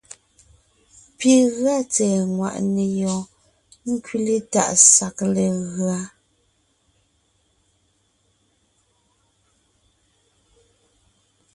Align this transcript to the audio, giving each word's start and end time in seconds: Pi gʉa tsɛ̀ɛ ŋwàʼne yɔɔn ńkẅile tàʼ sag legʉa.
Pi 1.17 1.31
gʉa 1.55 1.75
tsɛ̀ɛ 1.93 2.19
ŋwàʼne 2.35 2.83
yɔɔn 2.99 3.25
ńkẅile 3.93 4.35
tàʼ 4.51 4.71
sag 4.91 5.17
legʉa. 5.33 5.99